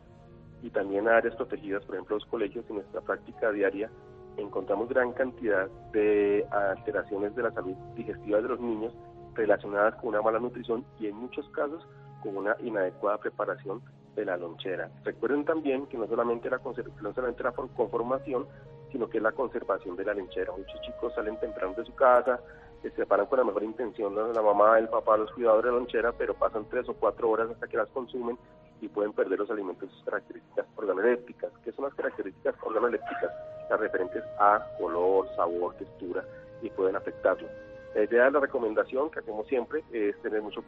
[0.61, 2.65] y también a áreas protegidas, por ejemplo, los colegios.
[2.69, 3.89] En nuestra práctica diaria
[4.37, 8.93] encontramos gran cantidad de alteraciones de la salud digestiva de los niños
[9.33, 11.85] relacionadas con una mala nutrición y en muchos casos
[12.21, 13.81] con una inadecuada preparación
[14.15, 14.91] de la lonchera.
[15.03, 16.59] Recuerden también que no solamente la,
[17.01, 18.47] no solamente la conformación,
[18.91, 20.51] sino que es la conservación de la lonchera.
[20.51, 22.39] Muchos chicos salen temprano de su casa,
[22.81, 26.11] se separan con la mejor intención la mamá, el papá, los cuidadores de la lonchera,
[26.13, 28.37] pero pasan tres o cuatro horas hasta que las consumen
[28.81, 31.51] y pueden perder los alimentos sus características organolépticas.
[31.63, 33.31] ¿Qué son las características organolépticas?
[33.69, 36.23] Las referentes a color, sabor, textura
[36.61, 37.47] y pueden afectarlo.
[37.95, 40.63] La idea de la recomendación que hacemos siempre es tener mucho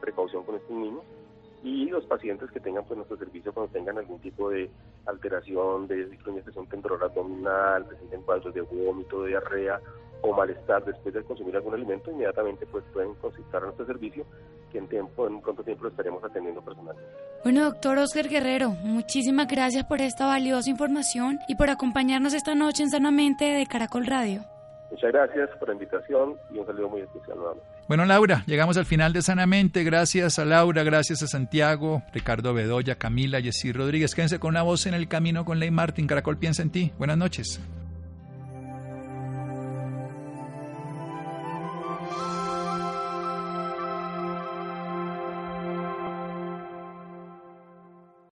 [0.00, 1.02] precaución con estos niños
[1.62, 4.70] y los pacientes que tengan pues nuestro servicio cuando tengan algún tipo de
[5.06, 6.16] alteración de
[6.52, 9.80] son temporal abdominal, presenten cuadros de vómito, de diarrea
[10.26, 14.24] o malestar después de consumir algún alimento, inmediatamente pues pueden consultar a nuestro servicio
[14.72, 17.10] que en tiempo, en un pronto tiempo lo estaremos atendiendo personalmente.
[17.44, 22.82] Bueno, doctor Oscar Guerrero, muchísimas gracias por esta valiosa información y por acompañarnos esta noche
[22.82, 24.42] en Sanamente de Caracol Radio.
[24.90, 27.68] Muchas gracias por la invitación y un saludo muy especial nuevamente.
[27.88, 29.84] Bueno, Laura, llegamos al final de Sanamente.
[29.84, 34.14] Gracias a Laura, gracias a Santiago, Ricardo Bedoya, Camila, Jessy Rodríguez.
[34.14, 36.06] Quédense con una voz en el camino con Ley Martín.
[36.06, 36.92] Caracol piensa en ti.
[36.98, 37.60] Buenas noches.